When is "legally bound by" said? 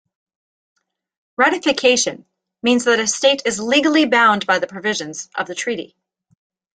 3.59-4.57